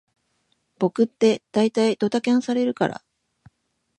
[0.79, 3.03] 僕ってだいたいドタキャンされるから